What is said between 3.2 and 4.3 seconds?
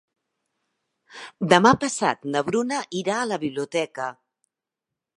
a la biblioteca.